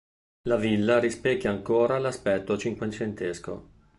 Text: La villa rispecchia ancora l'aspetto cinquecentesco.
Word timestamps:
La 0.47 0.55
villa 0.55 0.97
rispecchia 0.99 1.51
ancora 1.51 1.99
l'aspetto 1.99 2.57
cinquecentesco. 2.57 3.69